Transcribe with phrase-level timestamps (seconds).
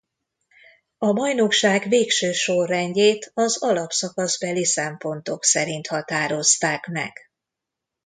[0.97, 7.13] A bajnokság végső sorrendjét az alapszakaszbeli szempontok szerint határozták meg.